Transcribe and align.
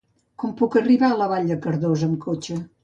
Com 0.43 0.55
puc 0.61 0.77
arribar 0.81 1.11
a 1.11 1.29
Vall 1.35 1.47
de 1.53 1.59
Cardós 1.69 2.09
amb 2.11 2.21
cotxe? 2.29 2.63